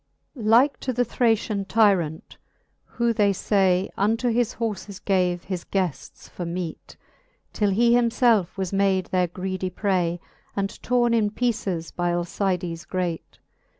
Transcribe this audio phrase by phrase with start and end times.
[0.35, 0.45] XXXI.
[0.47, 2.37] Like to the Ihracian tyrant,
[2.85, 6.97] who, they fay, Unto his horfes gave his gueft for meat,
[7.53, 10.19] Till he himfelfe was made their greedie pray.
[10.55, 13.37] And torn in peeces by Alcides great.